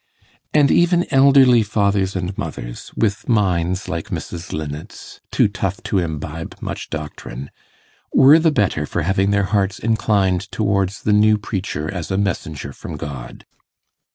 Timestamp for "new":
11.13-11.37